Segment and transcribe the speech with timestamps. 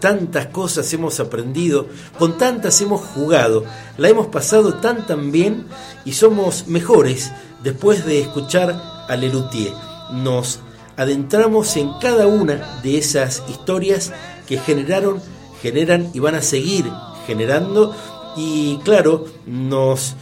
[0.00, 1.86] Tantas cosas hemos aprendido,
[2.18, 3.64] con tantas hemos jugado,
[3.98, 5.66] la hemos pasado tan tan bien
[6.04, 7.32] y somos mejores
[7.62, 9.72] después de escuchar a Lelutier.
[10.12, 10.60] Nos
[10.96, 14.12] adentramos en cada una de esas historias
[14.46, 15.20] que generaron,
[15.60, 16.90] generan y van a seguir
[17.26, 17.94] generando
[18.36, 20.14] y claro, nos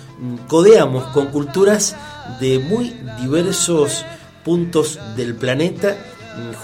[0.48, 1.94] codeamos con culturas
[2.40, 4.04] de muy diversos
[4.44, 5.96] puntos del planeta,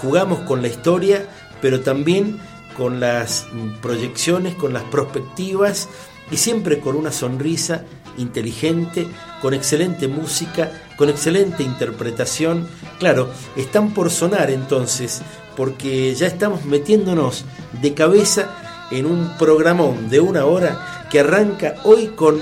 [0.01, 1.27] jugamos con la historia,
[1.61, 2.39] pero también
[2.77, 3.47] con las
[3.81, 5.89] proyecciones, con las perspectivas
[6.31, 7.85] y siempre con una sonrisa
[8.17, 9.07] inteligente,
[9.41, 12.67] con excelente música, con excelente interpretación.
[12.99, 15.21] Claro, están por sonar entonces,
[15.55, 17.45] porque ya estamos metiéndonos
[17.81, 22.39] de cabeza en un programón de una hora que arranca hoy con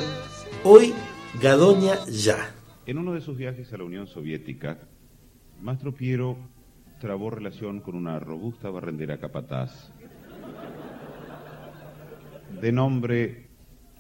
[0.63, 0.93] Hoy
[1.41, 2.53] Gadoña Ya.
[2.85, 4.79] En uno de sus viajes a la Unión Soviética,
[5.61, 6.37] Mastro Piero
[6.99, 9.91] trabó relación con una robusta barrendera capataz
[12.61, 13.49] de nombre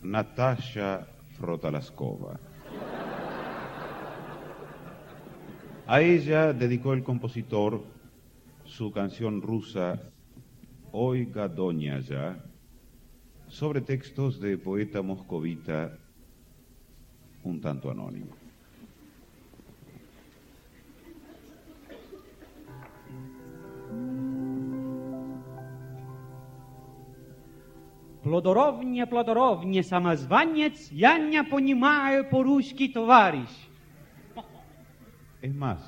[0.01, 1.05] Natasha
[1.37, 2.39] Frotalaskova.
[5.85, 7.83] A ella dedicó el compositor
[8.63, 9.99] su canción rusa
[10.91, 12.41] Oiga Doña Ya,
[13.47, 15.97] sobre textos de poeta moscovita
[17.43, 18.42] un tanto anónimo.
[28.22, 33.48] Плодоровне, плодоровне, самозванец, я не понимаю по-русски, товарищ.
[35.40, 35.78] Es más,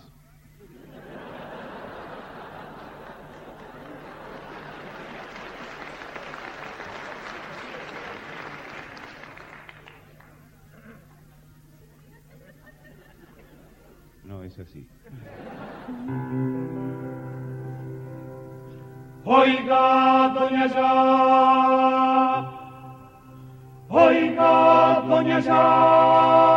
[14.24, 14.86] no es así.
[19.24, 21.93] Oiga, doña ya.
[25.35, 26.54] Oiga,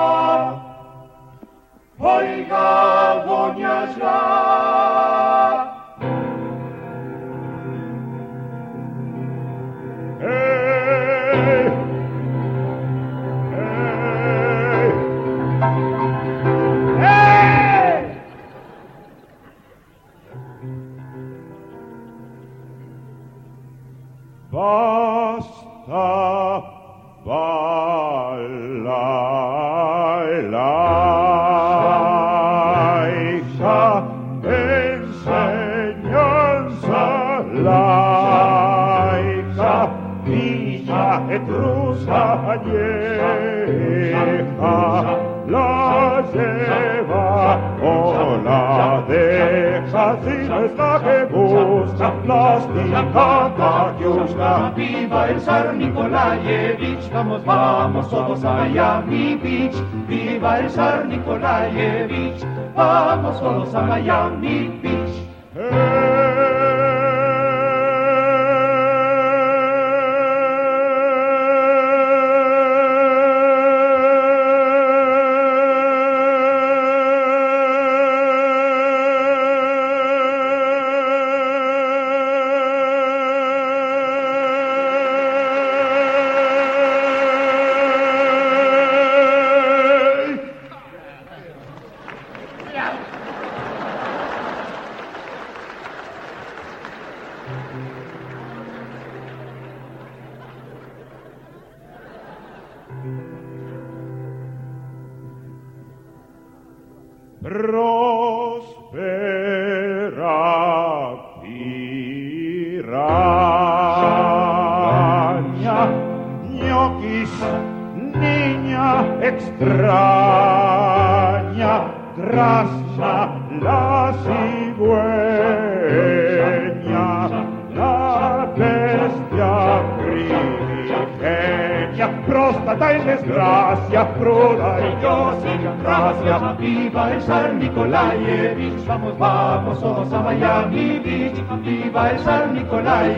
[51.30, 53.02] busca, plástica
[53.56, 54.72] Katiuska.
[54.76, 59.76] Viva el zar Nikolaevich, vamos, vamos todos a Miami Beach.
[60.08, 65.28] Viva el zar Nikolaevich, vamos todos a Miami Beach.
[65.54, 66.07] Prospera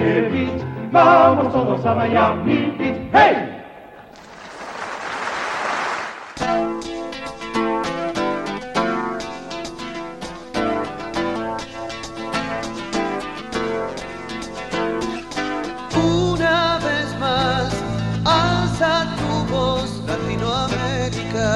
[0.00, 2.96] Nikolaevich, vamos todos a Miami Beach.
[3.12, 3.36] ¡Hey!
[15.96, 17.74] Una vez más,
[18.24, 21.46] alza tu voz, Latinoamérica.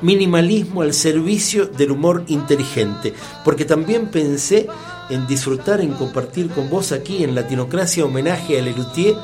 [0.00, 3.12] Minimalismo al servicio del humor inteligente,
[3.44, 4.68] porque también pensé
[5.10, 9.14] en disfrutar, en compartir con vos aquí en Latinocracia homenaje a Lelutier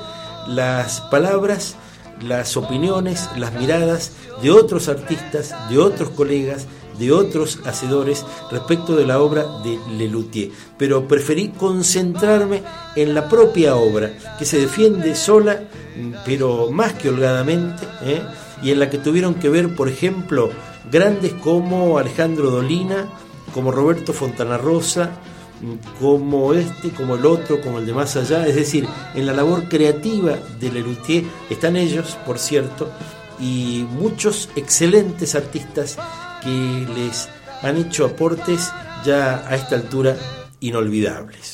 [0.48, 1.76] las palabras,
[2.22, 6.66] las opiniones, las miradas de otros artistas, de otros colegas,
[6.98, 12.62] de otros hacedores respecto de la obra de Lelutier, pero preferí concentrarme
[12.94, 15.60] en la propia obra, que se defiende sola,
[16.24, 18.22] pero más que holgadamente, ¿eh?
[18.62, 20.50] y en la que tuvieron que ver, por ejemplo,
[20.90, 23.08] grandes como Alejandro Dolina,
[23.52, 25.10] como Roberto Fontana Rosa,
[26.00, 29.68] como este, como el otro, como el de más allá, es decir, en la labor
[29.68, 32.90] creativa de Lelutier están ellos, por cierto,
[33.38, 35.96] y muchos excelentes artistas
[36.42, 37.28] que les
[37.62, 38.70] han hecho aportes
[39.04, 40.16] ya a esta altura
[40.60, 41.53] inolvidables.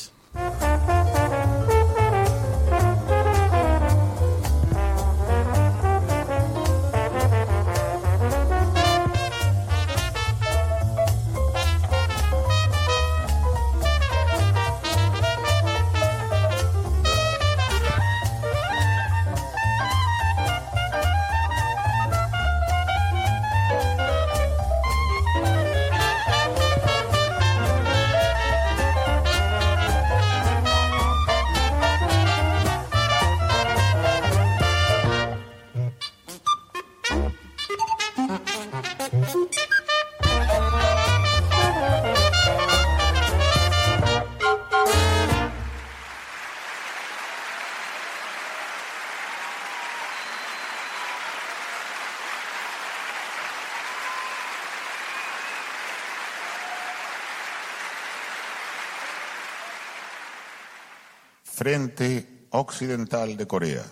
[61.61, 63.83] Frente Occidental de Corea.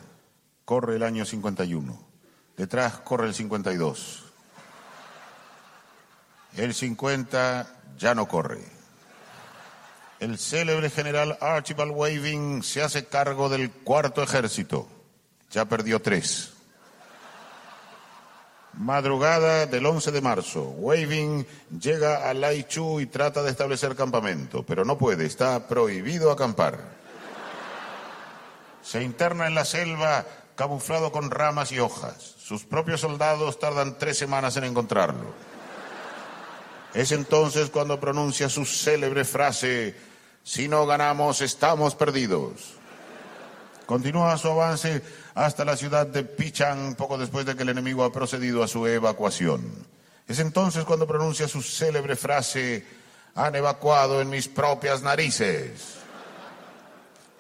[0.66, 2.00] Corre el año 51.
[2.58, 4.24] Detrás corre el 52.
[6.56, 8.64] El 50 ya no corre.
[10.20, 14.88] El célebre general Archibald Waving se hace cargo del cuarto ejército.
[15.52, 16.54] Ya perdió tres.
[18.74, 21.46] Madrugada del 11 de marzo, Waving
[21.80, 26.99] llega a Laichu y trata de establecer campamento, pero no puede, está prohibido acampar.
[28.82, 32.36] Se interna en la selva camuflado con ramas y hojas.
[32.38, 35.34] Sus propios soldados tardan tres semanas en encontrarlo.
[36.94, 39.96] Es entonces cuando pronuncia su célebre frase,
[40.44, 42.74] si no ganamos, estamos perdidos.
[43.86, 45.02] Continúa su avance
[45.36, 48.86] hasta la ciudad de Pichang poco después de que el enemigo ha procedido a su
[48.86, 49.88] evacuación.
[50.28, 52.86] Es entonces cuando pronuncia su célebre frase,
[53.36, 55.99] han evacuado en mis propias narices.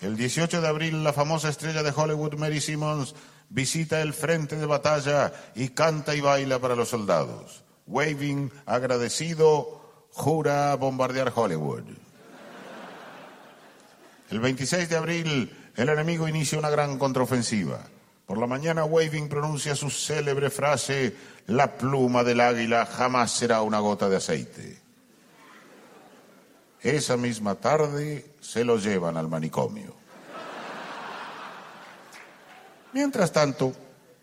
[0.02, 3.16] El 18 de abril, la famosa estrella de Hollywood, Mary Simmons,
[3.50, 7.64] visita el frente de batalla y canta y baila para los soldados.
[7.88, 11.84] Waving, agradecido, jura bombardear Hollywood.
[14.30, 17.80] El 26 de abril, el enemigo inicia una gran contraofensiva.
[18.26, 21.16] Por la mañana, Waving pronuncia su célebre frase,
[21.48, 24.89] la pluma del águila jamás será una gota de aceite.
[26.82, 29.94] Esa misma tarde se lo llevan al manicomio.
[32.94, 33.74] Mientras tanto,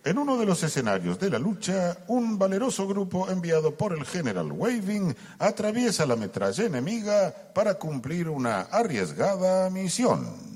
[0.04, 4.52] en uno de los escenarios de la lucha, un valeroso grupo enviado por el general
[4.52, 10.55] Waving atraviesa la metralla enemiga para cumplir una arriesgada misión.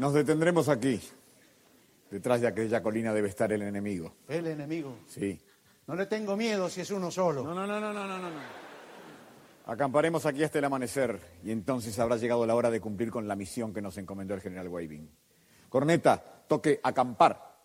[0.00, 0.98] Nos detendremos aquí.
[2.10, 4.14] Detrás de aquella colina debe estar el enemigo.
[4.28, 4.96] ¿El enemigo?
[5.06, 5.38] Sí.
[5.86, 7.44] No le tengo miedo si es uno solo.
[7.44, 8.40] No, no, no, no, no, no, no.
[9.66, 13.36] Acamparemos aquí hasta el amanecer y entonces habrá llegado la hora de cumplir con la
[13.36, 15.06] misión que nos encomendó el general Waving.
[15.68, 17.58] Corneta, toque acampar.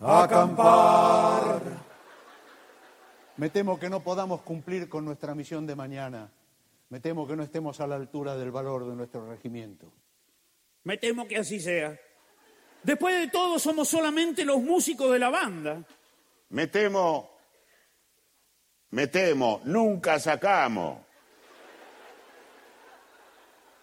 [0.00, 1.55] Acampar.
[3.36, 6.30] Me temo que no podamos cumplir con nuestra misión de mañana.
[6.88, 9.92] Me temo que no estemos a la altura del valor de nuestro regimiento.
[10.84, 11.98] Me temo que así sea.
[12.82, 15.84] Después de todo, somos solamente los músicos de la banda.
[16.50, 17.30] Me temo,
[18.90, 21.05] me temo, nunca sacamos.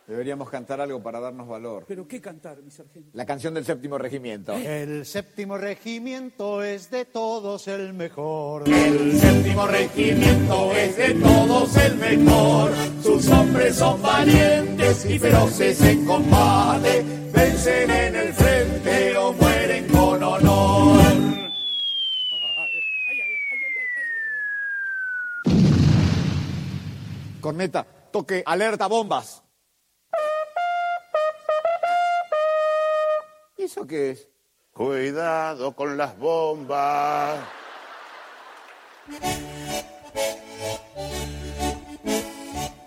[0.07, 1.86] Deberíamos cantar algo para darnos valor.
[1.88, 3.12] ¿Pero qué cantar, mi sargento?
[3.13, 4.51] La canción del séptimo regimiento.
[4.53, 8.67] El séptimo regimiento es de todos el mejor.
[8.67, 12.72] El séptimo regimiento es de todos el mejor.
[13.01, 17.05] Sus hombres son valientes y feroces en combate.
[17.31, 21.03] Vencen en el frente o mueren con honor.
[27.39, 29.42] Corneta, toque alerta bombas.
[33.63, 34.29] Eso qué es?
[34.72, 37.39] Cuidado con las bombas.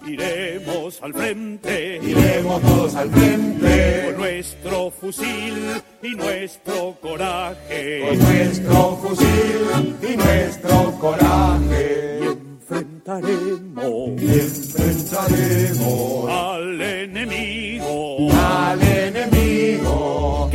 [0.07, 4.05] Iremos al frente, Iremos todos al frente.
[4.07, 8.05] con nuestro fusil y nuestro coraje.
[8.09, 12.19] Con nuestro fusil y nuestro coraje.
[12.25, 17.56] Enfrentaremos Y enfrentaremos al enemigo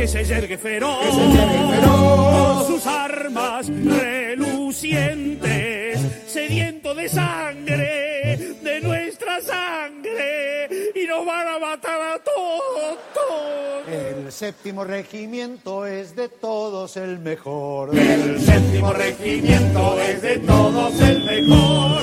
[0.02, 2.34] que se yergue feroz, Que se yergue feroz.
[2.34, 12.00] con sus armas relucientes, sediento de sangre, de nuestra sangre, y nos van a matar
[12.00, 12.98] a todos.
[13.14, 13.86] todos.
[13.86, 17.96] El séptimo regimiento es de todos el mejor.
[17.96, 22.02] El séptimo regimiento es de todos el mejor.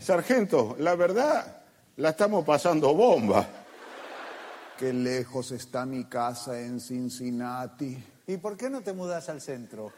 [0.00, 1.62] Sargento, la verdad,
[1.96, 3.46] la estamos pasando bomba.
[4.78, 8.02] Qué lejos está mi casa en Cincinnati.
[8.26, 9.92] ¿Y por qué no te mudas al centro?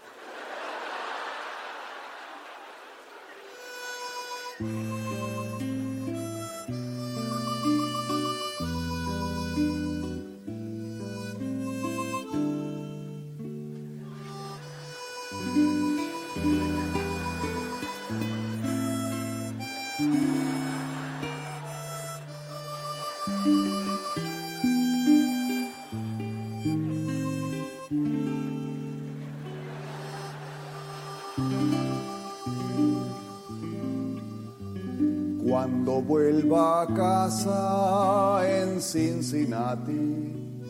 [36.13, 40.61] Vuelva a casa en Cincinnati,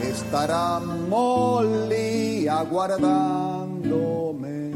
[0.00, 4.72] estará Molly aguardándome.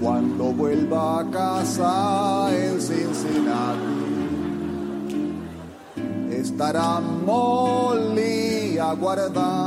[0.00, 4.12] Cuando vuelva a casa en Cincinnati,
[6.30, 9.61] estará Molly aguardándome.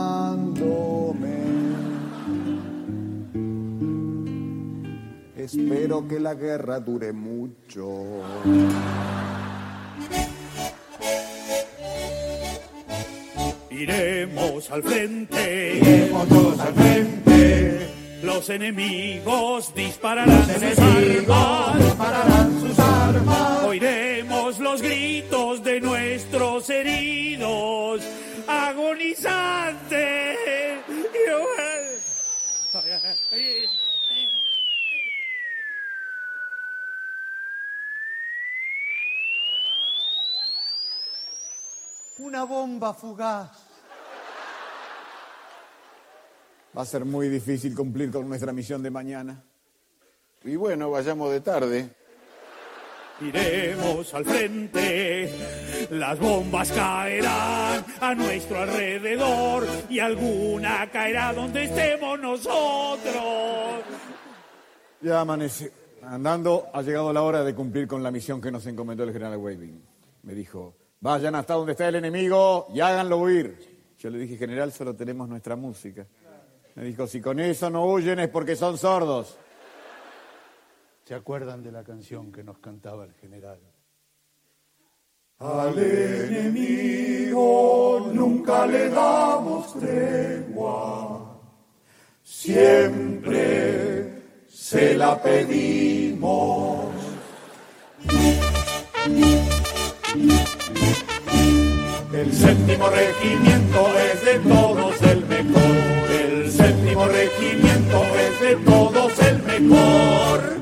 [5.45, 8.23] Espero que la guerra dure mucho.
[13.69, 17.87] Iremos al frente, Iremos todos al frente.
[18.23, 21.83] los enemigos dispararán sus Enemigos armas.
[21.85, 23.63] dispararán sus armas.
[23.65, 28.01] Oiremos los gritos de nuestros heridos,
[28.47, 30.37] agonizantes.
[42.17, 43.49] Una bomba fugaz.
[46.77, 49.43] Va a ser muy difícil cumplir con nuestra misión de mañana.
[50.43, 51.89] Y bueno, vayamos de tarde.
[53.21, 63.85] Iremos al frente, las bombas caerán a nuestro alrededor y alguna caerá donde estemos nosotros.
[65.01, 65.71] Ya amanece.
[66.03, 69.37] Andando, ha llegado la hora de cumplir con la misión que nos encomendó el general
[69.37, 69.81] Waving.
[70.23, 70.75] Me dijo,
[71.05, 73.93] vayan hasta donde está el enemigo y háganlo huir.
[74.00, 76.07] Yo le dije, general, solo tenemos nuestra música.
[76.74, 79.38] Me dijo, si con eso no huyen es porque son sordos.
[81.03, 83.59] ¿Se acuerdan de la canción que nos cantaba el general?
[85.38, 91.39] Al enemigo nunca le damos tregua,
[92.24, 96.95] siempre se la pedimos.
[102.25, 109.44] El séptimo regimiento es de todos el mejor, el séptimo regimiento es de todos el
[109.44, 110.58] mejor.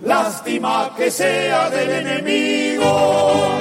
[0.00, 3.55] Lástima que sea del enemigo.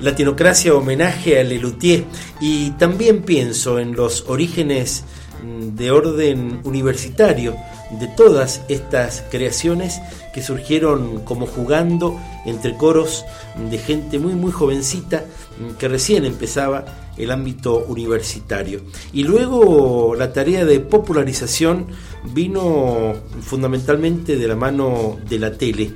[0.00, 2.04] Latinocracia homenaje a Lelutier
[2.40, 5.04] y también pienso en los orígenes
[5.42, 7.56] mm, de orden universitario
[7.98, 10.00] de todas estas creaciones
[10.34, 13.24] que surgieron como jugando entre coros
[13.70, 15.24] de gente muy muy jovencita
[15.58, 16.84] mm, que recién empezaba
[17.18, 18.80] el ámbito universitario.
[19.12, 21.86] Y luego la tarea de popularización
[22.32, 25.90] vino fundamentalmente de la mano de la tele,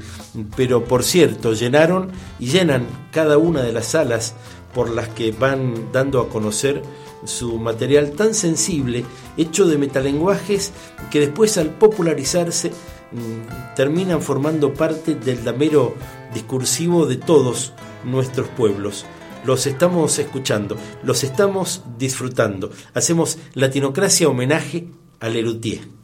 [0.56, 4.34] pero por cierto, llenaron y llenan cada una de las salas
[4.74, 6.82] por las que van dando a conocer
[7.24, 9.04] su material tan sensible,
[9.36, 10.72] hecho de metalenguajes
[11.10, 15.94] que después al popularizarse mm, terminan formando parte del damero
[16.34, 17.72] discursivo de todos
[18.04, 19.04] nuestros pueblos.
[19.44, 22.70] Los estamos escuchando, los estamos disfrutando.
[22.94, 24.88] Hacemos Latinocracia homenaje
[25.20, 26.01] a Lerutier.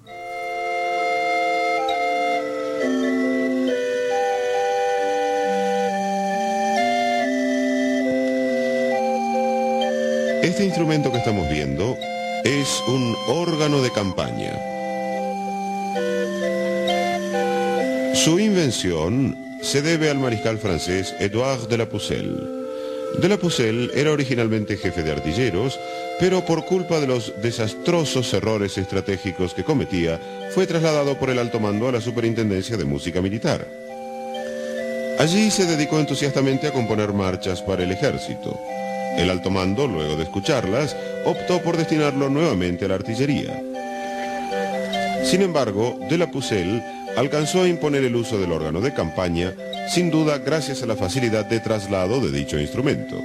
[10.59, 11.97] Este instrumento que estamos viendo
[12.43, 14.59] es un órgano de campaña.
[18.13, 22.43] Su invención se debe al mariscal francés Edouard de la Pucelle.
[23.21, 25.79] De la Pucelle era originalmente jefe de artilleros,
[26.19, 30.21] pero por culpa de los desastrosos errores estratégicos que cometía,
[30.57, 33.65] fue trasladado por el alto mando a la Superintendencia de Música Militar.
[35.21, 38.59] Allí se dedicó entusiastamente a componer marchas para el ejército.
[39.17, 43.63] El alto mando, luego de escucharlas, optó por destinarlo nuevamente a la artillería.
[45.25, 46.83] Sin embargo, de la Pucelle
[47.17, 49.55] alcanzó a imponer el uso del órgano de campaña,
[49.89, 53.21] sin duda gracias a la facilidad de traslado de dicho instrumento.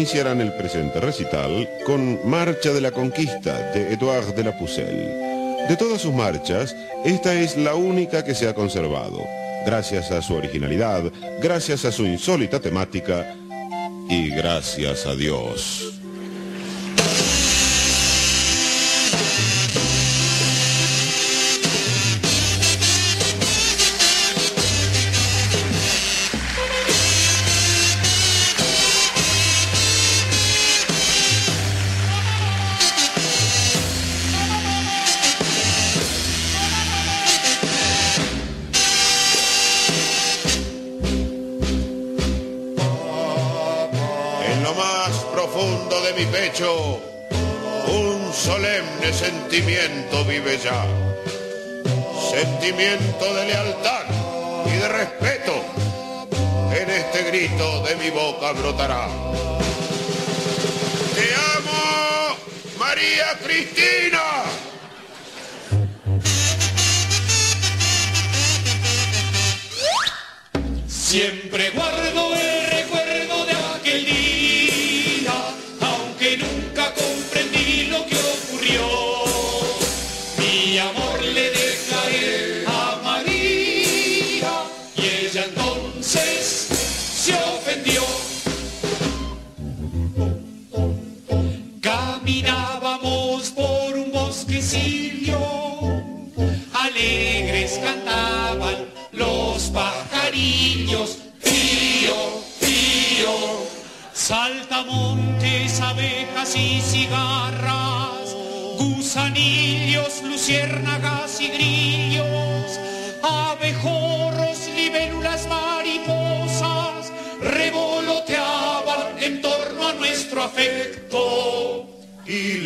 [0.00, 5.66] Iniciarán el presente recital con Marcha de la Conquista de Edouard de la Pucelle.
[5.68, 9.22] De todas sus marchas, esta es la única que se ha conservado,
[9.66, 11.02] gracias a su originalidad,
[11.42, 13.36] gracias a su insólita temática
[14.08, 15.89] y gracias a Dios.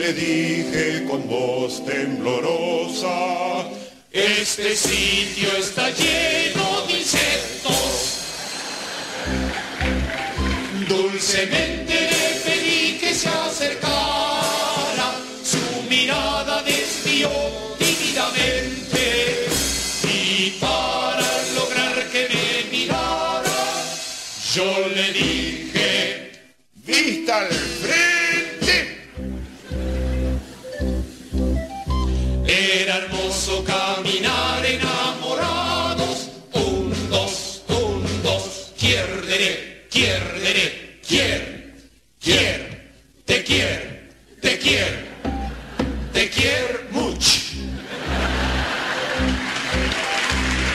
[0.04, 3.16] Le dije con voz temblorosa,
[4.12, 8.20] Este sitio está lleno de insectos.
[10.88, 11.83] Dulcemente
[33.94, 36.30] caminar enamorados.
[36.52, 38.72] Un, dos, un, dos.
[38.78, 41.74] Quierdere, quierdere, quier,
[42.20, 42.92] quier,
[43.24, 45.06] te quier, te quier,
[46.12, 47.40] te quier mucho.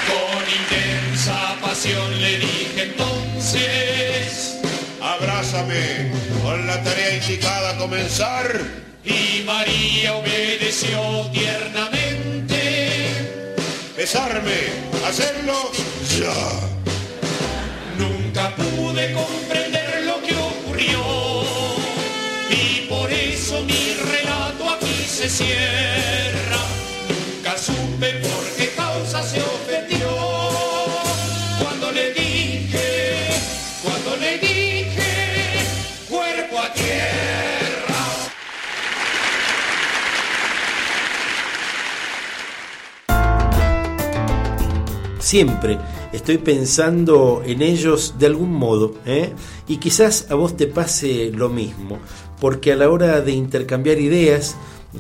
[0.09, 4.59] Con intensa pasión le dije entonces,
[5.01, 8.61] abrázame, con la tarea indicada a comenzar.
[9.03, 11.98] Y María obedeció tiernamente.
[14.11, 15.71] Hacerlo
[16.17, 16.33] ya.
[17.99, 21.43] Nunca pude comprender lo que ocurrió.
[22.49, 25.78] Y por eso mi relato aquí se cierra.
[45.29, 45.77] Siempre
[46.11, 49.31] estoy pensando en ellos de algún modo, ¿eh?
[49.67, 51.99] y quizás a vos te pase lo mismo,
[52.41, 54.55] porque a la hora de intercambiar ideas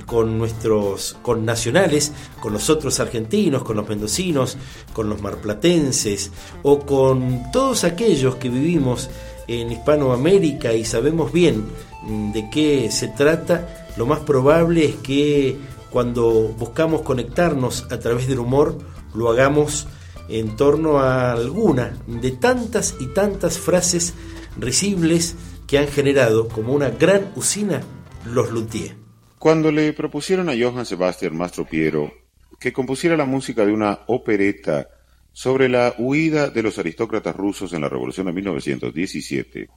[0.05, 4.55] con nuestros con nacionales, con los otros argentinos, con los mendocinos,
[4.93, 6.29] con los marplatenses
[6.61, 9.09] o con todos aquellos que vivimos
[9.47, 11.65] en Hispanoamérica y sabemos bien
[12.03, 15.57] mm, de qué se trata, lo más probable es que
[15.89, 18.77] cuando buscamos conectarnos a través del humor,
[19.15, 19.87] lo hagamos
[20.29, 24.13] en torno a alguna de tantas y tantas frases
[24.57, 25.35] risibles
[25.67, 27.81] que han generado como una gran usina
[28.25, 28.95] los luthiers.
[29.37, 32.11] Cuando le propusieron a Johann Sebastian Mastropiero
[32.59, 34.89] que compusiera la música de una opereta
[35.31, 39.69] sobre la huida de los aristócratas rusos en la Revolución de 1917,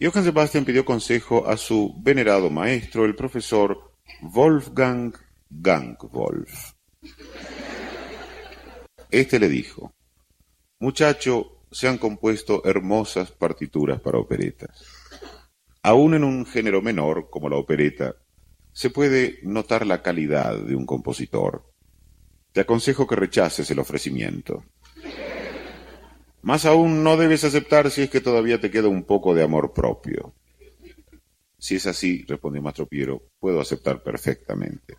[0.00, 5.14] Johann Sebastian pidió consejo a su venerado maestro, el profesor Wolfgang
[5.48, 6.75] Gangwolf.
[9.10, 9.92] Este le dijo,
[10.78, 14.84] Muchacho, se han compuesto hermosas partituras para operetas.
[15.82, 18.16] Aún en un género menor, como la opereta,
[18.72, 21.72] se puede notar la calidad de un compositor.
[22.52, 24.64] Te aconsejo que rechaces el ofrecimiento.
[26.42, 29.72] Más aún no debes aceptar si es que todavía te queda un poco de amor
[29.72, 30.34] propio.
[31.58, 34.96] Si es así, respondió Mastro Piero, puedo aceptar perfectamente.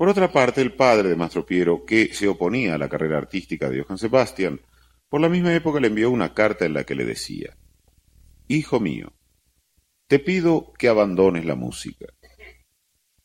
[0.00, 3.68] Por otra parte, el padre de Mastro Piero, que se oponía a la carrera artística
[3.68, 4.58] de Johann Sebastian,
[5.10, 7.58] por la misma época le envió una carta en la que le decía,
[8.48, 9.12] Hijo mío,
[10.06, 12.06] te pido que abandones la música.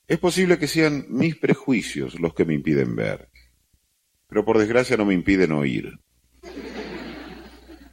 [0.05, 3.29] Es posible que sean mis prejuicios los que me impiden ver,
[4.27, 5.97] pero por desgracia no me impiden oír.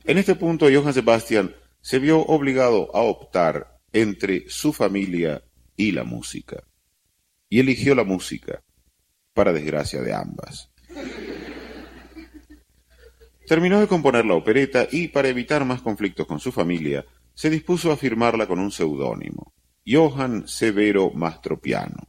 [0.03, 5.45] En este punto, Johann Sebastian se vio obligado a optar entre su familia
[5.77, 6.65] y la música,
[7.49, 8.61] y eligió la música,
[9.35, 10.71] para desgracia de ambas.
[13.47, 17.91] Terminó de componer la opereta y, para evitar más conflictos con su familia, se dispuso
[17.91, 19.53] a firmarla con un seudónimo,
[19.87, 22.09] Johann Severo Mastropiano.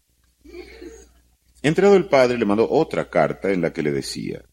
[1.61, 4.43] Entrado el padre le mandó otra carta en la que le decía,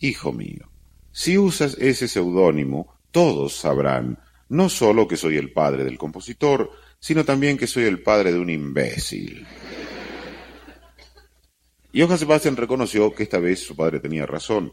[0.00, 0.70] Hijo mío,
[1.12, 7.24] si usas ese seudónimo, todos sabrán no sólo que soy el padre del compositor, sino
[7.24, 9.46] también que soy el padre de un imbécil.
[11.96, 14.72] Johann Sebastian reconoció que esta vez su padre tenía razón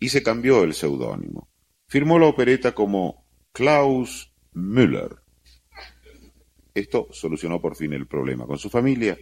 [0.00, 1.50] y se cambió el seudónimo.
[1.86, 5.16] Firmó la opereta como Klaus Müller.
[6.72, 9.18] Esto solucionó por fin el problema con su familia,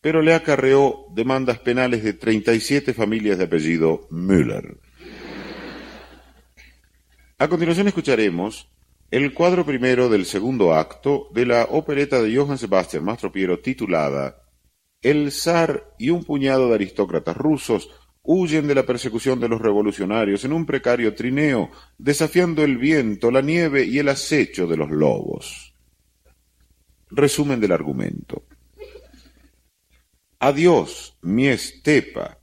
[0.00, 4.80] pero le acarreó demandas penales de 37 familias de apellido Müller.
[7.36, 8.70] A continuación escucharemos
[9.10, 14.49] el cuadro primero del segundo acto de la opereta de Johann Sebastian Mastropiero titulada
[15.02, 17.90] El zar y un puñado de aristócratas rusos
[18.22, 23.40] huyen de la persecución de los revolucionarios en un precario trineo, desafiando el viento, la
[23.40, 25.74] nieve y el acecho de los lobos.
[27.10, 28.44] Resumen del argumento.
[30.38, 32.38] Adiós, mi estepa.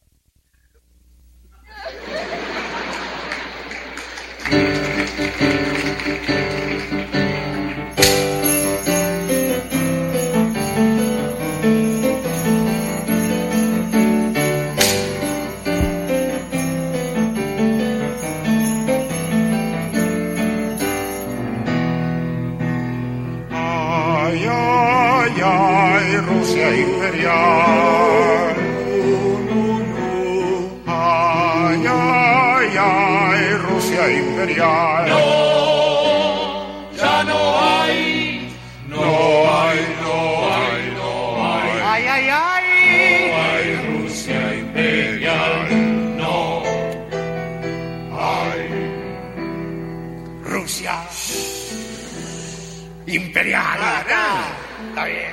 [26.68, 28.56] Rusia imperial.
[30.86, 35.08] Ay, ay, ay, Rusia imperial.
[35.08, 35.24] No,
[36.98, 38.52] ya no hay,
[38.90, 40.18] No hay, no
[40.52, 41.10] hay, no
[41.46, 41.72] hay.
[41.86, 42.68] ay, ay, ay,
[43.32, 43.68] No hay
[44.04, 45.54] Rusia imperial.
[46.18, 46.64] no.
[48.12, 48.62] Ay,
[50.44, 50.96] Rusia
[53.06, 53.80] imperial.
[54.90, 55.27] Está bien.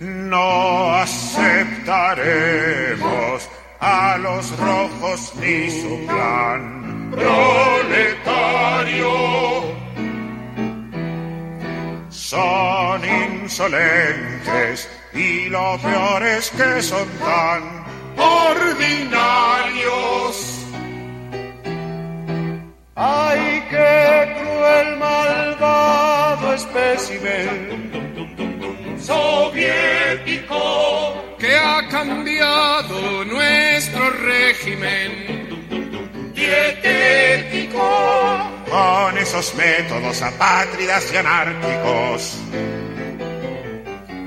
[0.00, 3.48] No aceptaremos
[3.80, 7.10] a los rojos ni su plan.
[7.10, 9.10] Proletario,
[12.10, 17.62] son insolentes y lo peor es que son tan
[18.16, 19.16] ordinarios.
[22.94, 27.87] ¡Ay, qué cruel, malvado espécimen!
[29.08, 30.60] Soviético
[31.38, 35.10] que ha cambiado nuestro régimen.
[36.34, 37.88] dietético.
[38.70, 42.38] Con esos métodos apátridas y anárquicos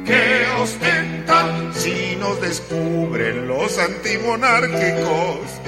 [0.06, 5.62] que ostentan si nos descubren los antimonárquicos.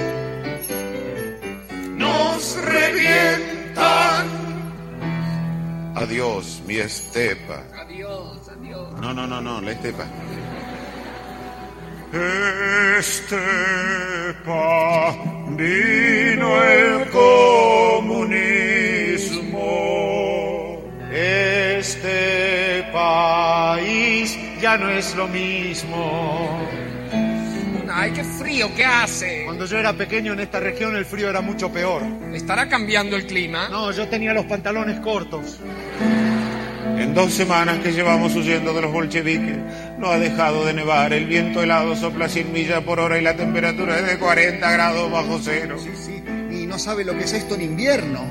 [1.96, 4.26] nos revientan.
[5.94, 7.73] Adiós, mi estepa.
[9.04, 10.06] No, no, no, no, la estepa.
[13.84, 15.14] Estepa
[15.50, 18.08] vino el comunismo.
[21.12, 26.66] Este país ya no es lo mismo.
[27.92, 31.42] ay qué frío que hace Cuando yo era pequeño en esta región el frío era
[31.42, 32.02] mucho peor.
[32.32, 35.60] estará cambiando el clima No, yo tenía los pantalones cortos.
[36.98, 39.58] En dos semanas que llevamos huyendo de los bolcheviques,
[39.98, 43.36] no ha dejado de nevar, el viento helado sopla 100 millas por hora y la
[43.36, 45.76] temperatura es de 40 grados bajo cero.
[45.82, 46.22] Sí, sí.
[46.50, 48.24] Y no sabe lo que es esto en invierno.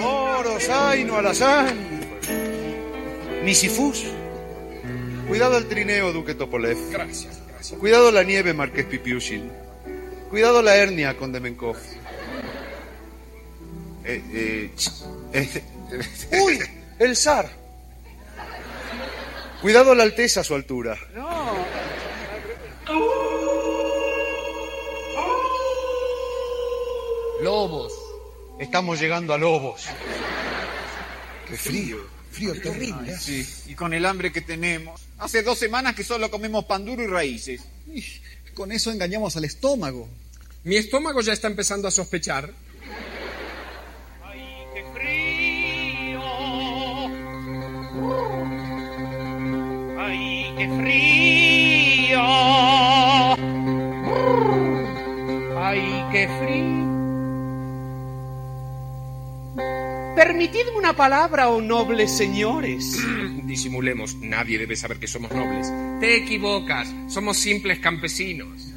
[0.00, 1.95] Moros, ay, no alazán.
[3.46, 4.04] Misifus.
[5.28, 6.76] Cuidado el trineo, Duque Topolev.
[6.90, 9.52] gracias gracias Cuidado la nieve, Marqués Pipiushin.
[10.28, 11.76] Cuidado la hernia, Conde Menkov.
[14.04, 14.70] Eh, eh,
[15.32, 15.62] eh,
[16.42, 16.58] ¡Uy!
[16.98, 17.48] El zar.
[19.62, 20.98] Cuidado la alteza a su altura.
[27.42, 27.92] lobos
[28.58, 29.86] Estamos llegando a lobos.
[31.48, 33.12] Qué frío, frío terrible.
[33.12, 33.16] ¿eh?
[33.18, 35.00] Sí, y con el hambre que tenemos.
[35.18, 37.62] Hace dos semanas que solo comemos pan duro y raíces.
[38.54, 40.08] Con eso engañamos al estómago.
[40.64, 42.52] mi estómago ya está empezando a sospechar
[49.98, 52.20] ¡Ay, qué frío!
[55.58, 56.85] ¡Ay, qué frío!
[60.16, 62.98] Permitidme una palabra, oh nobles señores.
[63.46, 68.72] disimulemos nadie debe saber que somos nobles te equivocas somos simples campesinos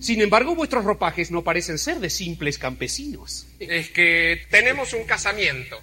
[0.00, 3.46] Sin embargo, vuestros ropajes no parecen ser de simples campesinos.
[3.60, 5.78] es que tenemos un casamiento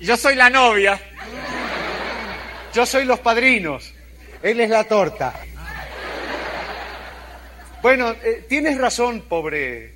[0.00, 1.00] Yo soy la novia.
[2.72, 3.92] Yo soy los padrinos.
[4.42, 5.34] Él es la torta.
[7.82, 9.92] Bueno, eh, tienes razón, pobre.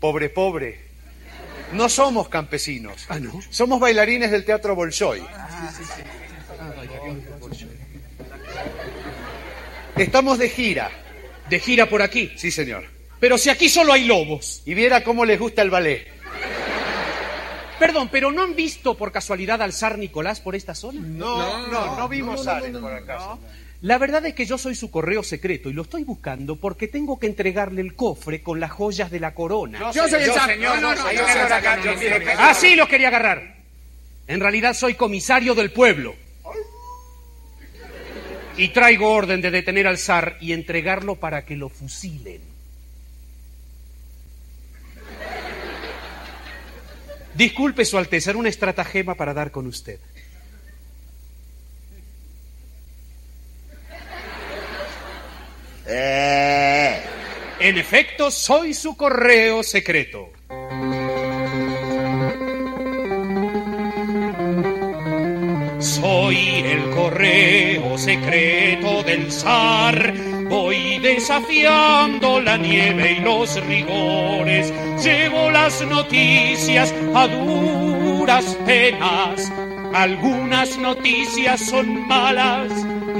[0.00, 0.89] Pobre, pobre.
[1.72, 3.06] No somos campesinos.
[3.08, 3.40] Ah, ¿no?
[3.50, 5.22] Somos bailarines del Teatro Bolshoi.
[9.96, 10.90] Estamos de gira.
[11.48, 12.32] De gira por aquí.
[12.36, 12.84] Sí, señor.
[13.20, 14.62] Pero si aquí solo hay lobos.
[14.64, 16.06] Y viera cómo les gusta el ballet.
[17.78, 21.00] Perdón, pero ¿no han visto por casualidad al zar Nicolás por esta zona?
[21.00, 23.38] No, no, no, vimos a Alex por acá.
[23.82, 27.18] La verdad es que yo soy su correo secreto y lo estoy buscando porque tengo
[27.18, 29.90] que entregarle el cofre con las joyas de la corona.
[29.92, 31.16] yo soy el zar señor, yo soy
[32.06, 32.28] el.
[32.38, 33.56] Así lo quería agarrar.
[34.26, 36.14] En realidad soy comisario del pueblo.
[38.58, 42.42] Y traigo orden de detener al zar y entregarlo para que lo fusilen.
[47.34, 49.98] Disculpe, Su Alteza, era una estratagema para dar con usted.
[55.92, 60.30] En efecto, soy su correo secreto.
[65.80, 70.14] Soy el correo secreto del zar.
[70.48, 74.72] Voy desafiando la nieve y los rigores.
[75.02, 79.50] Llevo las noticias a duras penas.
[79.92, 82.70] Algunas noticias son malas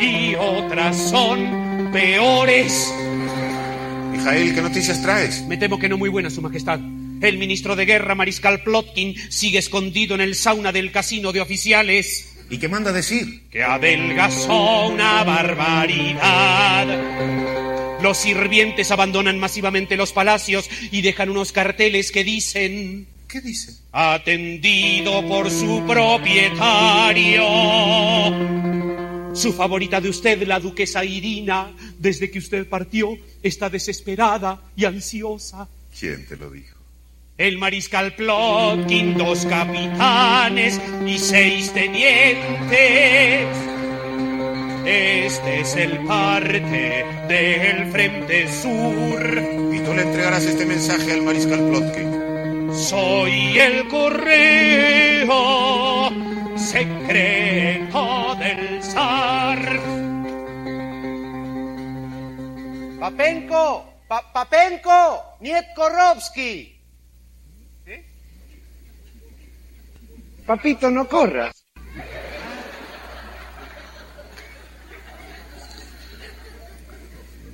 [0.00, 2.93] y otras son peores.
[4.12, 5.45] Mijael, ¿qué noticias traes?
[5.47, 6.81] Me temo que no muy buena, Su Majestad.
[7.21, 12.35] El ministro de Guerra, Mariscal Plotkin, sigue escondido en el sauna del casino de oficiales.
[12.49, 13.43] ¿Y qué manda decir?
[13.51, 16.87] Que adelgazó una barbaridad.
[18.03, 23.07] Los sirvientes abandonan masivamente los palacios y dejan unos carteles que dicen...
[23.29, 23.75] ¿Qué dice?
[23.93, 27.45] Atendido por su propietario.
[29.33, 35.69] Su favorita de usted, la duquesa Irina, desde que usted partió, está desesperada y ansiosa.
[35.99, 36.77] ¿Quién te lo dijo?
[37.38, 43.47] El mariscal Plotkin, dos capitanes y seis tenientes.
[44.85, 49.43] Este es el parte del frente sur.
[49.73, 52.75] Y tú le entregarás este mensaje al mariscal Plotkin.
[52.75, 55.31] Soy el correo
[56.57, 58.80] secreto del
[63.01, 63.87] Папенко!
[64.09, 65.25] Папенко!
[65.41, 66.79] Нет, Коробский!
[67.87, 68.05] ¿Eh?
[70.47, 71.55] Papito, no corras.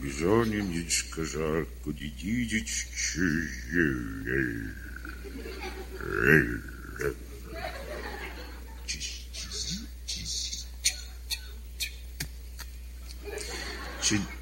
[0.00, 3.20] Бизониничка жарко, дедидички.
[14.02, 14.35] Чуть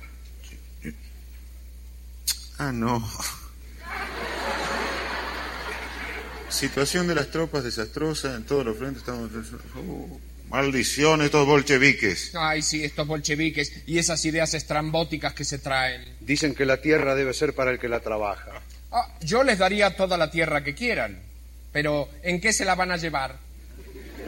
[2.59, 3.07] Ah, no.
[6.49, 8.99] Situación de las tropas desastrosa en todos los frentes.
[8.99, 9.31] Estamos...
[9.77, 12.33] Oh, maldición estos bolcheviques.
[12.35, 16.05] Ay, sí, estos bolcheviques y esas ideas estrambóticas que se traen.
[16.21, 18.63] Dicen que la tierra debe ser para el que la trabaja.
[18.93, 21.19] Ah, yo les daría toda la tierra que quieran,
[21.73, 23.37] pero ¿en qué se la van a llevar?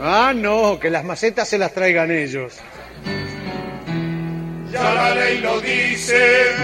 [0.01, 2.55] Ah, no, que las macetas se las traigan ellos.
[4.73, 6.57] Ya la ley lo dice,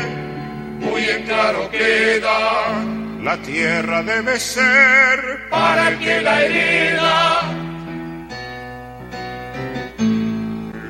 [0.82, 2.84] muy en claro queda.
[3.22, 7.42] La tierra debe ser para el que la hereda.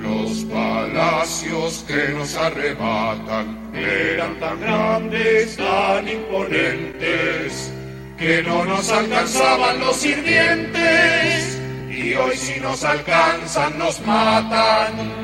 [0.00, 7.72] Los palacios que nos arrebatan eran tan grandes, tan imponentes,
[8.18, 11.58] que no nos alcanzaban los sirvientes.
[11.90, 15.21] Y hoy si nos alcanzan nos matan.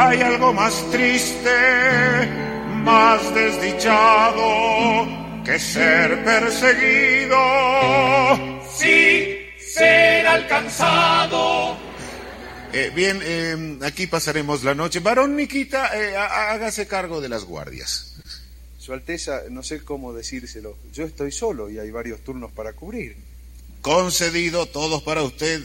[0.00, 1.50] Hay algo más triste,
[2.84, 5.08] más desdichado
[5.44, 7.36] que ser perseguido.
[8.76, 11.76] Sí, ser alcanzado.
[12.72, 15.00] Eh, bien, eh, aquí pasaremos la noche.
[15.00, 18.14] Varón Miquita, eh, há- hágase cargo de las guardias.
[18.78, 20.76] Su Alteza, no sé cómo decírselo.
[20.92, 23.16] Yo estoy solo y hay varios turnos para cubrir.
[23.82, 25.60] Concedido, todos para usted.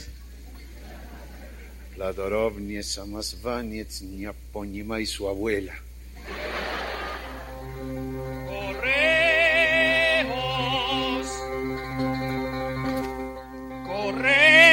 [1.97, 5.73] Ladorov, ni Samasvanets, ni Aponima y su abuela.
[8.47, 10.23] Correos.
[13.86, 14.63] Correos.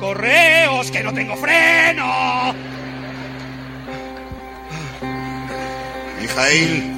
[0.00, 2.54] Correos, que no tengo freno.
[6.20, 6.96] Mijail.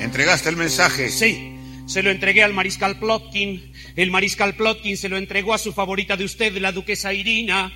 [0.00, 1.08] ¿Entregaste el mensaje?
[1.08, 1.53] Sí,
[1.94, 3.72] se lo entregué al mariscal Plotkin.
[3.94, 7.72] El mariscal Plotkin se lo entregó a su favorita de usted, la duquesa Irina.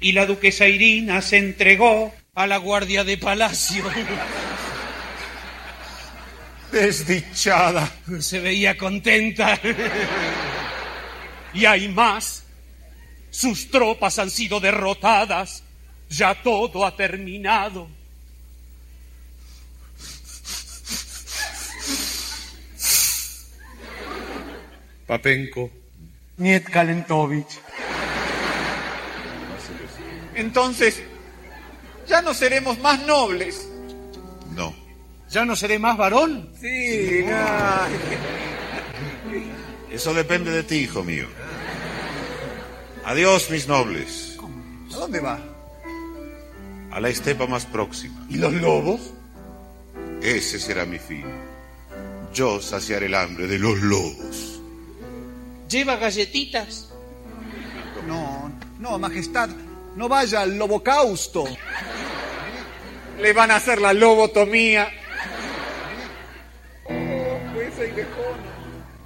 [0.00, 3.84] Y la duquesa Irina se entregó a la guardia de palacio.
[6.72, 7.94] Desdichada.
[8.18, 9.56] Se veía contenta.
[11.54, 12.42] Y hay más.
[13.30, 15.62] Sus tropas han sido derrotadas.
[16.08, 17.88] Ya todo ha terminado.
[25.10, 25.68] Papenko,
[26.36, 27.58] Niet Kalentovich.
[30.34, 31.02] Entonces,
[32.06, 33.68] ya no seremos más nobles.
[34.54, 34.72] No.
[35.28, 36.48] ¿Ya no seré más varón?
[36.60, 37.24] Sí,
[39.90, 41.26] Eso depende de ti, hijo mío.
[43.04, 44.38] Adiós, mis nobles.
[44.92, 45.40] ¿A dónde va?
[46.92, 48.24] A la estepa más próxima.
[48.28, 49.12] ¿Y los lobos?
[50.22, 51.24] Ese será mi fin.
[52.32, 54.59] Yo saciaré el hambre de los lobos.
[55.70, 56.88] ¿Lleva galletitas?
[58.04, 58.50] No,
[58.80, 59.48] no, majestad,
[59.94, 61.44] no vaya al lobocausto.
[63.20, 64.88] Le van a hacer la lobotomía.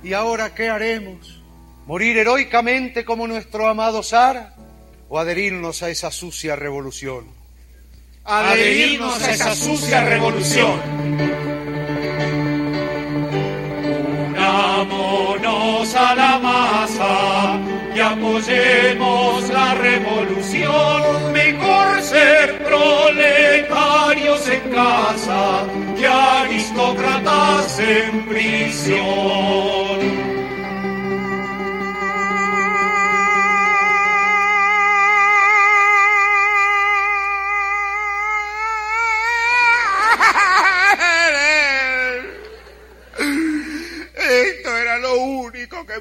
[0.02, 1.42] ¿Y ahora qué haremos?
[1.86, 4.54] ¿Morir heroicamente como nuestro amado Sara?
[5.10, 7.26] ¿O adherirnos a esa sucia revolución?
[8.24, 10.80] Adherirnos a esa sucia revolución.
[15.92, 17.58] A la masa
[17.94, 21.30] y apoyemos la revolución.
[21.30, 29.04] Mejor ser proletarios en casa que aristócratas en prisión.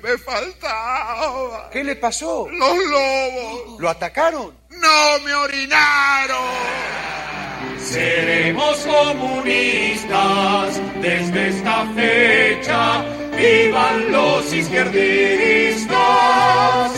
[0.04, 1.70] Me faltaba.
[1.72, 2.48] ¿Qué le pasó?
[2.50, 3.80] Los lobos.
[3.80, 4.54] ¿Lo atacaron?
[4.70, 6.38] No me orinaron.
[7.80, 13.06] Seremos comunistas desde esta fecha.
[13.38, 16.93] Vivan los izquierdistas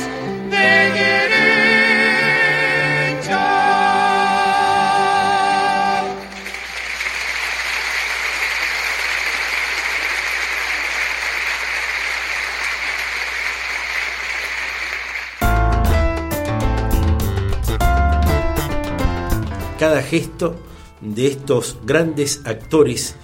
[20.06, 20.56] gesto
[21.01, 23.16] de estos grandes actores,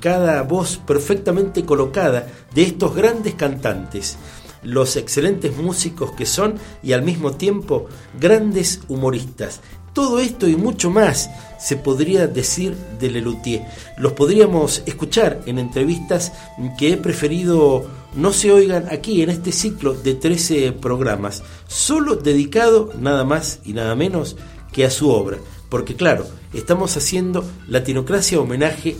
[0.00, 4.16] cada voz perfectamente colocada de estos grandes cantantes,
[4.62, 7.86] los excelentes músicos que son y al mismo tiempo
[8.18, 9.60] grandes humoristas.
[9.92, 13.64] Todo esto y mucho más se podría decir de Lelutier.
[13.96, 16.32] Los podríamos escuchar en entrevistas
[16.78, 22.90] que he preferido no se oigan aquí en este ciclo de 13 programas, solo dedicado
[22.98, 24.36] nada más y nada menos
[24.72, 25.38] que a su obra.
[25.68, 28.96] Porque claro, estamos haciendo Latinocracia homenaje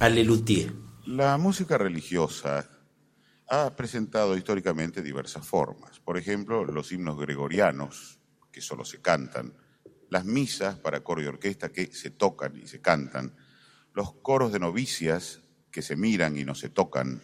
[0.00, 0.72] a Lelutier.
[1.04, 2.70] La música religiosa
[3.48, 6.00] ha presentado históricamente diversas formas.
[6.00, 8.18] Por ejemplo, los himnos gregorianos,
[8.50, 9.52] que solo se cantan,
[10.08, 13.36] las misas para coro y orquesta que se tocan y se cantan,
[13.92, 17.20] los coros de novicias que se miran y no se tocan.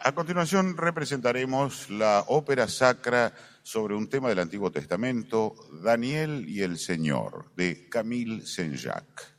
[0.00, 3.32] A continuación representaremos la ópera sacra
[3.64, 9.34] sobre un tema del Antiguo Testamento, Daniel y el Señor, de Camille Saint-Jacques.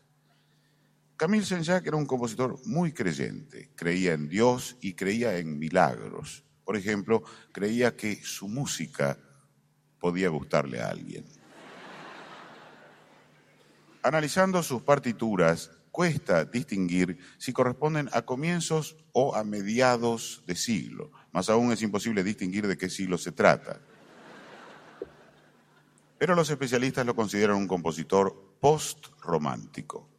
[1.15, 6.43] Camille Saint-Jacques era un compositor muy creyente, creía en Dios y creía en milagros.
[6.63, 9.19] Por ejemplo, creía que su música
[9.99, 11.23] podía gustarle a alguien.
[14.01, 21.11] Analizando sus partituras, cuesta distinguir si corresponden a comienzos o a mediados de siglo.
[21.32, 23.82] Más aún es imposible distinguir de qué siglo se trata.
[26.18, 30.09] Pero los especialistas lo consideran un compositor post-romántico.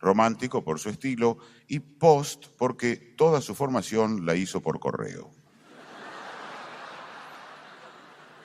[0.00, 1.38] Romántico por su estilo
[1.68, 5.30] y post porque toda su formación la hizo por correo.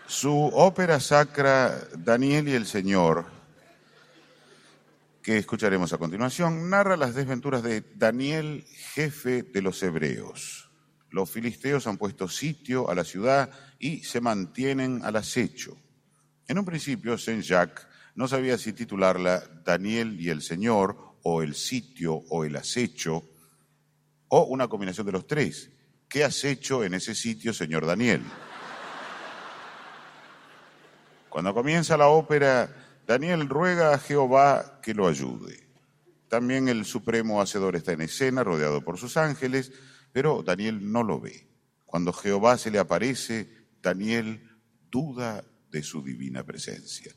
[0.06, 3.26] Su ópera sacra Daniel y el Señor,
[5.22, 10.70] que escucharemos a continuación, narra las desventuras de Daniel, jefe de los hebreos.
[11.10, 15.78] Los filisteos han puesto sitio a la ciudad y se mantienen al acecho.
[16.48, 22.24] En un principio, Saint-Jacques no sabía si titularla Daniel y el Señor, o el sitio,
[22.30, 23.24] o el acecho,
[24.30, 25.70] o una combinación de los tres.
[26.08, 28.22] ¿Qué has hecho en ese sitio, señor Daniel?
[31.30, 32.74] Cuando comienza la ópera,
[33.06, 35.68] Daniel ruega a Jehová que lo ayude.
[36.30, 39.74] También el supremo hacedor está en escena, rodeado por sus ángeles,
[40.14, 41.50] pero Daniel no lo ve.
[41.86, 44.50] Cuando Jehová se le aparece, Daniel
[44.90, 47.14] duda de su divina presencia.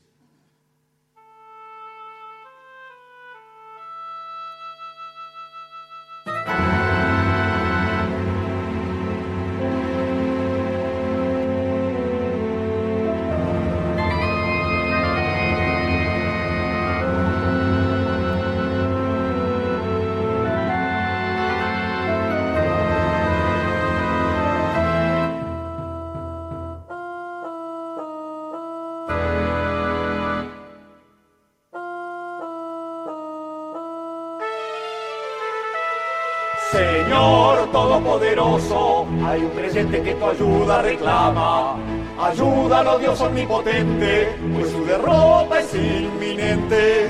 [37.91, 41.75] Todopoderoso, hay un creyente que tu ayuda reclama.
[42.21, 47.09] Ayúdalo, Dios omnipotente, pues su derrota es inminente.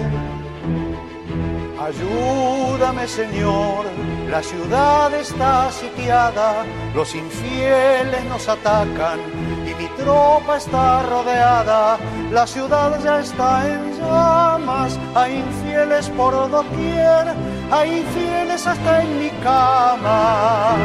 [1.79, 3.85] Ayúdame, Señor,
[4.27, 6.65] la ciudad está sitiada,
[6.95, 9.19] los infieles nos atacan
[9.67, 11.99] y mi tropa está rodeada.
[12.31, 17.35] La ciudad ya está en llamas, hay infieles por doquier,
[17.71, 20.75] hay infieles hasta en mi cama.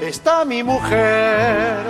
[0.00, 1.82] Está mi mujer.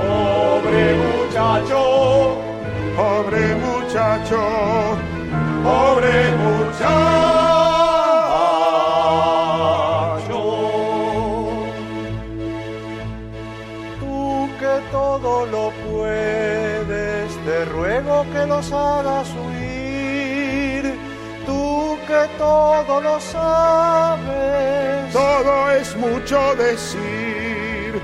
[0.00, 2.50] Pobre muchacho,
[2.96, 4.40] Pobre muchacho,
[5.62, 6.80] pobre muchacho.
[13.98, 19.49] Tú que todo lo puedes, te ruego que los hagas huir
[22.10, 25.12] que todo lo sabes.
[25.12, 28.02] Todo es mucho decir.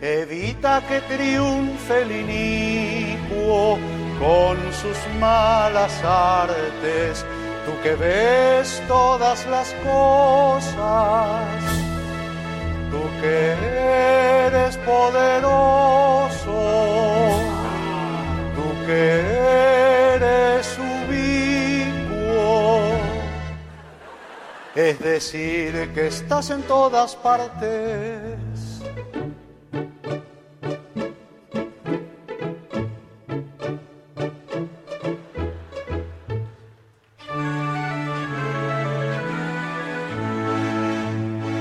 [0.00, 3.78] Evita que triunfe el inicuo
[4.20, 7.24] con sus malas artes.
[7.64, 11.46] Tú que ves todas las cosas.
[12.90, 13.38] Tú que
[14.46, 16.58] eres poderoso.
[18.56, 19.35] Tú que eres
[24.76, 28.38] decir que estás en todas partes.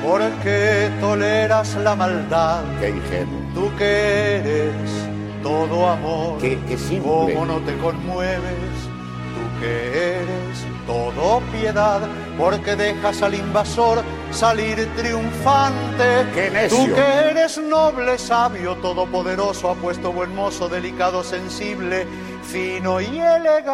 [0.04, 2.64] ¿Por qué toleras la maldad?
[2.82, 3.40] Qué ingenuo.
[3.54, 4.92] Tú que eres
[5.42, 6.38] todo amor.
[6.40, 7.34] Qué, qué simple.
[7.34, 8.76] ¿Cómo no te conmueves?
[9.34, 12.02] Tú que eres todo piedad,
[12.38, 16.26] porque dejas al invasor salir triunfante.
[16.34, 16.78] ¡Qué necio!
[16.78, 22.06] Tú que eres noble, sabio, todopoderoso, apuesto, buen mozo, delicado, sensible,
[22.44, 23.66] fino y elegante.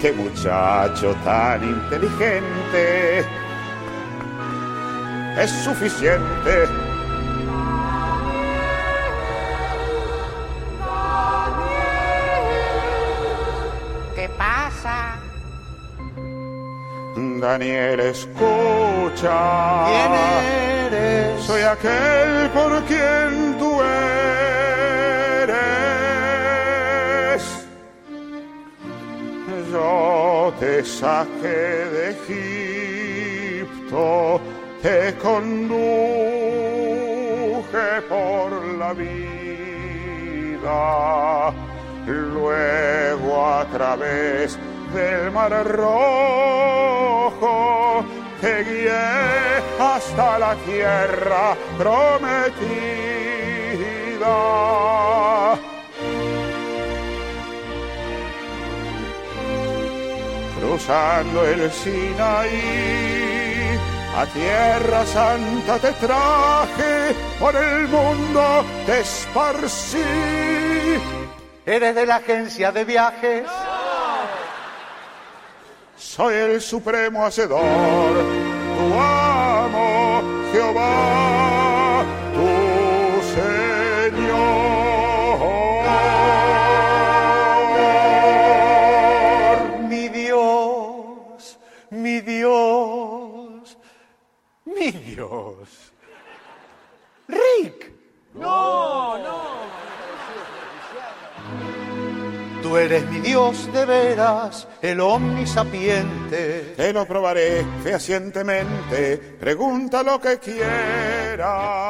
[0.00, 3.24] Qué muchacho tan inteligente.
[5.38, 6.79] Es suficiente.
[17.40, 19.86] Daniel, escucha.
[19.86, 20.12] ¿Quién
[20.92, 21.42] eres?
[21.42, 24.20] Soy aquel por quien tú eres.
[29.72, 32.10] Yo te saqué de
[33.60, 34.40] Egipto,
[34.82, 35.80] te conduje
[38.08, 39.14] por la vida,
[42.06, 44.58] luego a través
[44.92, 46.80] del mar rojo
[48.40, 48.90] te guié
[49.78, 52.38] hasta la tierra prometida.
[60.58, 62.58] Cruzando el Sinaí,
[64.16, 69.98] a tierra santa te traje, por el mundo te esparcí.
[71.66, 73.44] ¿Eres de la agencia de viajes?
[76.20, 77.62] Soy el supremo hacedor,
[103.40, 106.74] Dios de veras, el omnisapiente.
[106.76, 111.80] Te lo probaré fehacientemente, pregunta lo que quieras.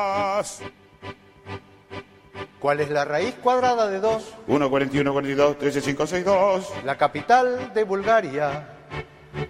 [2.60, 4.34] ¿Cuál es la raíz cuadrada de 2?
[4.46, 6.72] 1, 41, 42, 13, 5, 6, 2.
[6.84, 8.76] La capital de Bulgaria.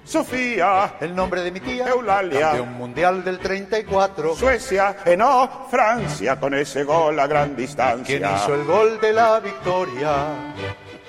[0.03, 0.95] Sofía.
[1.01, 1.87] El nombre de mi tía.
[1.89, 2.41] Eulalia.
[2.53, 4.37] Campeón mundial del 34.
[4.37, 8.19] Suecia, eh, no, Francia, con ese gol a gran distancia.
[8.19, 10.55] ¿Quién hizo el gol de la victoria?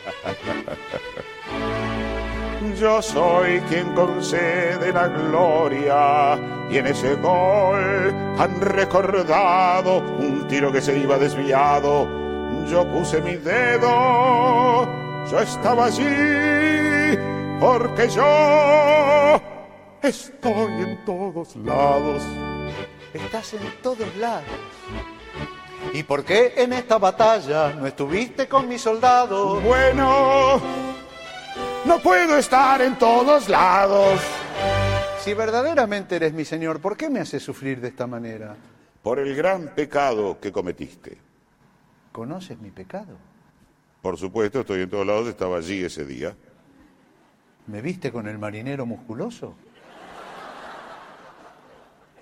[2.79, 6.37] Yo soy quien concede la gloria
[6.69, 12.07] y en ese gol han recordado un tiro que se iba desviado.
[12.67, 14.87] Yo puse mi dedo,
[15.29, 17.17] yo estaba allí
[17.59, 19.41] porque yo
[20.01, 22.23] estoy en todos lados.
[23.13, 24.45] Estás en todos lados.
[25.93, 29.61] ¿Y por qué en esta batalla no estuviste con mis soldados?
[29.61, 30.61] Bueno,
[31.85, 34.21] no puedo estar en todos lados.
[35.19, 38.55] Si verdaderamente eres mi Señor, ¿por qué me haces sufrir de esta manera?
[39.03, 41.17] Por el gran pecado que cometiste.
[42.13, 43.17] ¿Conoces mi pecado?
[44.01, 46.35] Por supuesto, estoy en todos lados, estaba allí ese día.
[47.67, 49.55] ¿Me viste con el marinero musculoso?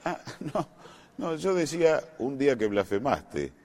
[0.04, 0.68] Ah, no,
[1.18, 3.59] no, yo decía un día que blasfemaste.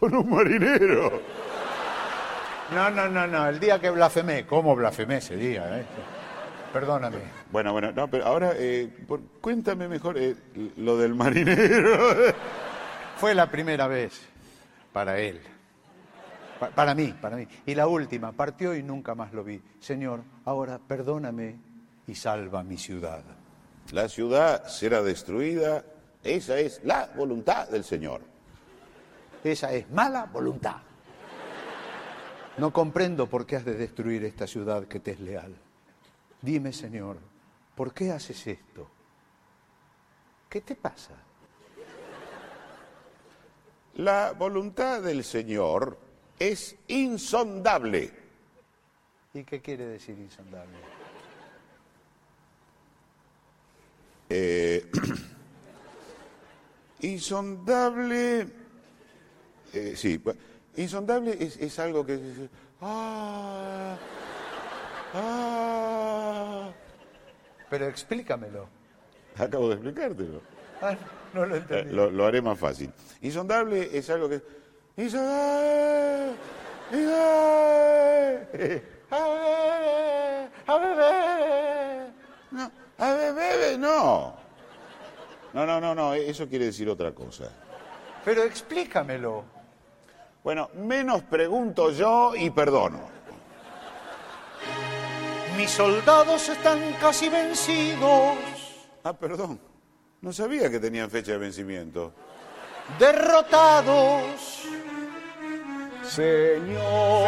[0.00, 1.20] Con un marinero.
[2.74, 3.48] No, no, no, no.
[3.48, 4.46] El día que blasfemé.
[4.46, 5.78] ¿Cómo blasfemé ese día?
[5.80, 5.84] eh?
[6.72, 7.18] Perdóname.
[7.50, 10.36] Bueno, bueno, no, pero ahora eh, por- cuéntame mejor eh,
[10.76, 11.98] lo del marinero.
[13.16, 14.20] Fue la primera vez
[14.92, 15.40] para él.
[16.60, 17.46] Pa- para mí, para mí.
[17.66, 19.60] Y la última, partió y nunca más lo vi.
[19.80, 21.56] Señor, ahora perdóname
[22.06, 23.22] y salva mi ciudad.
[23.92, 25.84] La ciudad será destruida.
[26.22, 28.20] Esa es la voluntad del Señor.
[29.42, 30.76] Esa es mala voluntad.
[32.58, 35.56] No comprendo por qué has de destruir esta ciudad que te es leal.
[36.42, 37.18] Dime, Señor,
[37.74, 38.88] ¿por qué haces esto?
[40.48, 41.14] ¿Qué te pasa?
[43.94, 45.98] La voluntad del Señor
[46.38, 48.12] es insondable.
[49.32, 50.76] ¿Y qué quiere decir insondable?
[54.28, 54.90] Eh,
[57.00, 58.59] insondable.
[59.72, 60.18] Eh, sí,
[60.76, 62.18] Insondable es, es algo que...
[62.80, 63.96] Ah,
[65.14, 66.70] ah.
[67.68, 68.68] Pero explícamelo.
[69.36, 70.40] Acabo de explicártelo.
[70.80, 70.96] Ah,
[71.34, 71.94] no lo Eh, entendí.
[71.94, 72.92] Lo, lo haré más fácil.
[73.22, 74.42] Insondable es algo que...
[74.96, 76.34] Insondable.
[82.50, 84.34] No, a no.
[85.52, 87.50] No, no, no, no, eso quiere decir otra cosa.
[88.24, 89.59] Pero explícamelo.
[90.42, 93.00] Bueno, menos pregunto yo y perdono.
[95.56, 98.36] Mis soldados están casi vencidos,
[99.02, 99.58] Ah, perdón.
[100.20, 102.12] No sabía que tenían fecha de vencimiento.
[102.98, 104.62] derrotados.
[106.02, 107.26] Señor,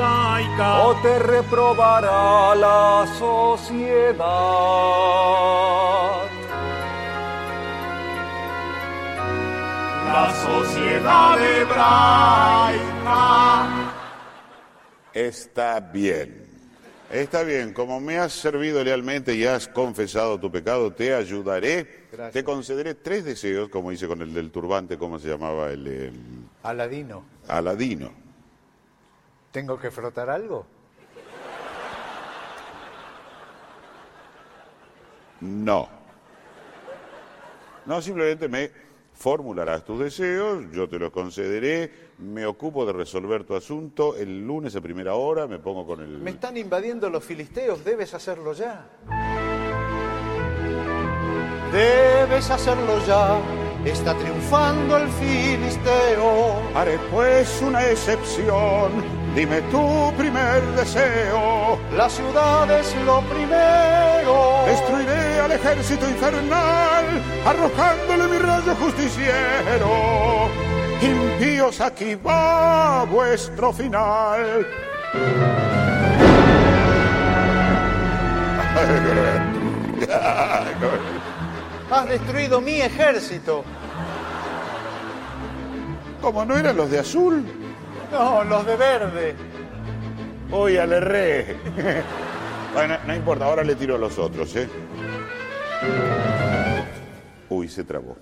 [0.03, 0.85] mosaica.
[0.85, 4.23] o te reprobará la sociedad.
[10.13, 12.83] la sociedad hebraica.
[15.15, 16.47] Está bien.
[17.11, 17.73] Está bien.
[17.73, 22.05] Como me has servido lealmente y has confesado tu pecado, te ayudaré.
[22.13, 22.33] Gracias.
[22.33, 25.71] Te concederé tres deseos, como hice con el del turbante, ¿cómo se llamaba?
[25.71, 26.13] El eh,
[26.63, 28.22] Aladino, Aladino.
[29.53, 30.67] ¿Tengo que frotar algo?
[35.41, 35.89] No.
[37.85, 38.71] No, simplemente me
[39.13, 44.75] formularás tus deseos, yo te los concederé, me ocupo de resolver tu asunto, el lunes
[44.75, 46.19] a primera hora me pongo con el...
[46.19, 48.87] Me están invadiendo los filisteos, debes hacerlo ya.
[51.73, 53.39] Debes hacerlo ya,
[53.85, 56.55] está triunfando el filisteo.
[56.75, 61.79] Haré pues una excepción, dime tu primer deseo.
[61.97, 64.65] La ciudad es lo primero.
[64.67, 67.05] Destruiré al ejército infernal,
[67.45, 70.49] arrojándole mi rayo justiciero.
[71.01, 74.67] Impíos, aquí va vuestro final.
[81.91, 83.65] Has destruido mi ejército.
[86.23, 87.45] ¿Cómo no eran los de azul?
[88.13, 89.35] No, los de verde.
[90.51, 91.57] Hoy al erré.
[92.75, 94.69] bueno, no importa, ahora le tiro a los otros, ¿eh?
[97.49, 98.17] Uy, se trabó.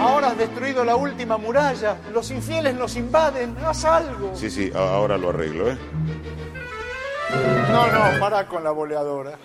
[0.00, 1.96] Ahora has destruido la última muralla.
[2.12, 3.56] Los infieles nos invaden.
[3.64, 4.32] Haz algo.
[4.34, 5.78] Sí, sí, ahora lo arreglo, ¿eh?
[7.70, 9.38] No, no, para con la boleadora.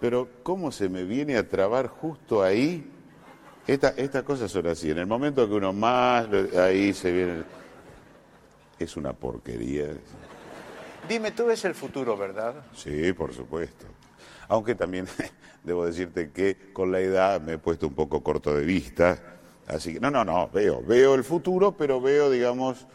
[0.00, 2.88] Pero ¿cómo se me viene a trabar justo ahí?
[3.66, 4.90] Esta- Estas cosas son así.
[4.90, 6.26] En el momento que uno más,
[6.56, 7.42] ahí se viene...
[8.78, 9.88] Es una porquería.
[11.08, 12.54] Dime, tú ves el futuro, ¿verdad?
[12.74, 13.86] Sí, por supuesto.
[14.48, 15.06] Aunque también
[15.64, 19.18] debo decirte que con la edad me he puesto un poco corto de vista.
[19.66, 22.86] Así que, no, no, no, veo, veo el futuro, pero veo, digamos,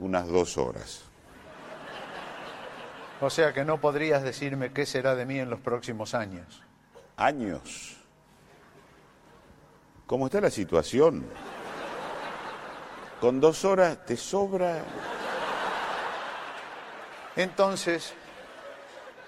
[0.00, 1.02] unas dos horas.
[3.20, 6.62] O sea que no podrías decirme qué será de mí en los próximos años.
[7.16, 7.96] Años.
[10.06, 11.24] ¿Cómo está la situación?
[13.20, 14.82] Con dos horas te sobra.
[17.36, 18.14] Entonces,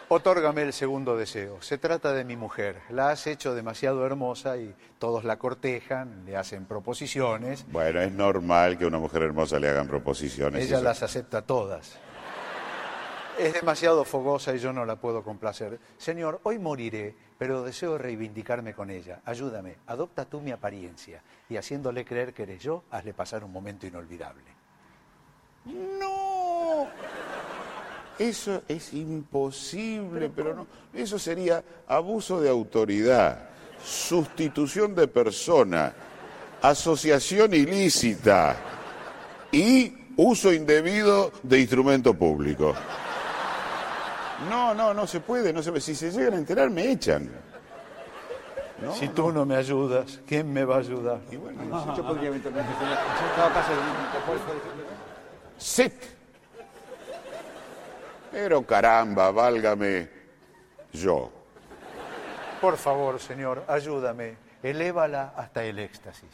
[0.09, 1.61] otórgame el segundo deseo.
[1.61, 2.81] Se trata de mi mujer.
[2.89, 7.67] La has hecho demasiado hermosa y todos la cortejan, le hacen proposiciones.
[7.71, 10.65] Bueno, es normal que a una mujer hermosa le hagan proposiciones.
[10.65, 11.99] Ella las acepta todas.
[13.39, 15.79] Es demasiado fogosa y yo no la puedo complacer.
[15.99, 19.21] Señor, hoy moriré, pero deseo reivindicarme con ella.
[19.25, 23.87] Ayúdame, adopta tú mi apariencia y haciéndole creer que eres yo, hazle pasar un momento
[23.87, 24.45] inolvidable.
[25.65, 26.89] No.
[28.19, 30.67] Eso es imposible, pero no.
[30.93, 33.49] Eso sería abuso de autoridad,
[33.83, 35.95] sustitución de persona,
[36.61, 38.57] asociación ilícita
[39.51, 42.75] y uso indebido de instrumento público.
[44.49, 45.81] No, no, no se puede, no se puede.
[45.83, 47.31] Si se llegan a enterar, me echan.
[48.81, 51.21] No, si tú no me ayudas, ¿quién me va a ayudar?
[51.31, 51.41] Yo
[52.05, 53.73] podría eventualmente tener- yo estaba casi-
[55.59, 55.93] ¡Sit!
[58.33, 60.09] Pero caramba, válgame
[60.93, 61.31] yo.
[62.61, 64.37] Por favor, señor, ayúdame.
[64.63, 66.31] Elévala hasta el éxtasis.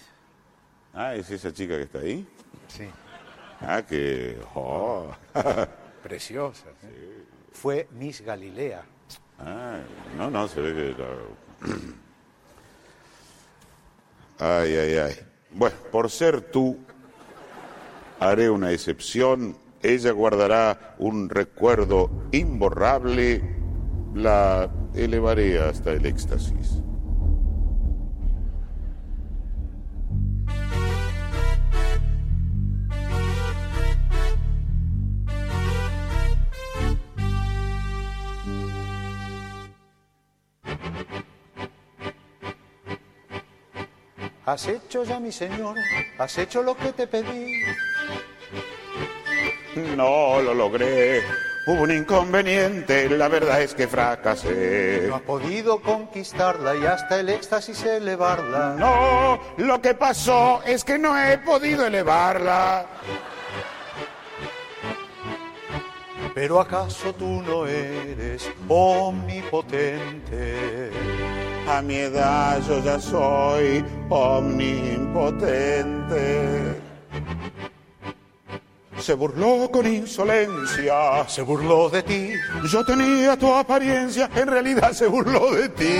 [0.95, 2.27] Ah, ¿es esa chica que está ahí?
[2.69, 2.89] Sí.
[3.61, 4.39] Ah, que...
[4.55, 5.07] oh.
[6.03, 6.67] Preciosa.
[6.85, 7.18] ¿eh?
[7.61, 8.85] Fue Miss Galilea.
[9.41, 9.81] Ah,
[10.17, 10.95] no, no, se ve que...
[14.39, 15.15] Ay, ay, ay.
[15.51, 16.79] Bueno, por ser tú
[18.21, 19.57] haré una excepción.
[19.83, 23.43] Ella guardará un recuerdo imborrable.
[24.15, 26.81] La elevaré hasta el éxtasis.
[44.49, 45.77] Has hecho ya, mi señor,
[46.17, 47.61] has hecho lo que te pedí.
[49.95, 51.23] No lo logré.
[51.67, 55.05] Hubo un inconveniente, la verdad es que fracasé.
[55.07, 58.75] No has podido conquistarla y hasta el éxtasis elevarla.
[58.79, 62.87] No, lo que pasó es que no he podido elevarla.
[66.35, 70.91] Pero acaso tú no eres omnipotente.
[71.69, 76.81] A mi edad yo ya soy omnipotente.
[78.99, 81.29] Se burló con insolencia.
[81.29, 82.33] Se burló de ti.
[82.71, 85.95] Yo tenía tu apariencia, en realidad se burló de ti.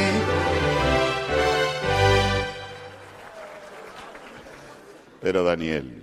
[5.21, 6.03] Pero Daniel,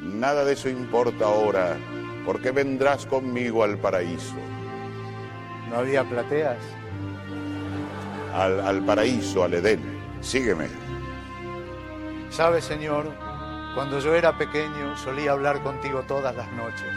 [0.00, 1.76] nada de eso importa ahora,
[2.26, 4.34] porque vendrás conmigo al paraíso.
[5.68, 6.58] ¿No había plateas?
[8.34, 9.80] Al, al paraíso, al Edén.
[10.20, 10.68] Sígueme.
[12.30, 13.06] ¿Sabe, señor?
[13.74, 16.92] Cuando yo era pequeño solía hablar contigo todas las noches.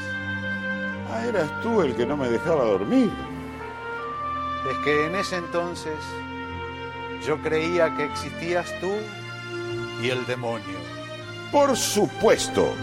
[1.12, 3.12] Ah, eras tú el que no me dejaba dormir.
[4.70, 5.98] Es que en ese entonces
[7.26, 8.92] yo creía que existías tú
[10.02, 10.78] y el demonio.
[11.52, 12.74] Por supuesto.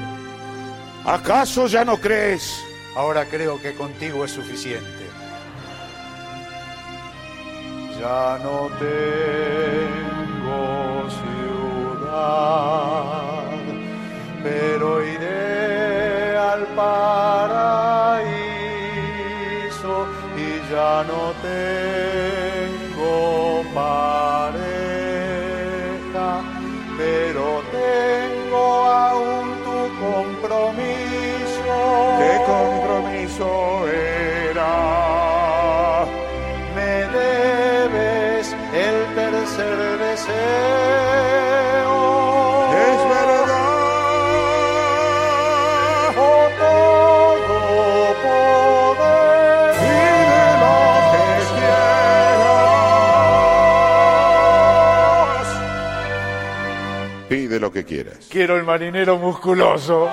[1.04, 2.62] ¿Acaso ya no crees?
[2.94, 4.99] Ahora creo que contigo es suficiente.
[8.00, 10.60] Ya no tengo
[12.00, 12.40] ciudad,
[14.42, 18.06] pero iré al paraíso
[20.34, 23.12] y ya no tengo
[23.74, 24.60] pareja,
[26.96, 31.74] pero tengo aún tu compromiso.
[32.18, 33.69] ¿Qué compromiso
[58.30, 60.08] Quiero el marinero musculoso.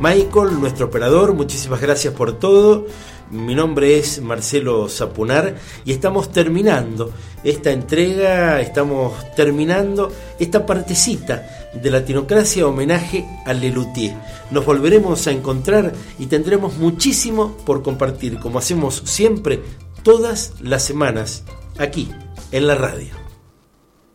[0.00, 2.86] Michael, nuestro operador, muchísimas gracias por todo.
[3.30, 5.54] Mi nombre es Marcelo Zapunar
[5.84, 7.12] y estamos terminando
[7.44, 10.10] esta entrega, estamos terminando
[10.40, 14.16] esta partecita de Latinocracia homenaje a Lelutier.
[14.50, 19.60] Nos volveremos a encontrar y tendremos muchísimo por compartir, como hacemos siempre
[20.02, 21.44] todas las semanas
[21.78, 22.08] aquí
[22.50, 23.19] en la radio.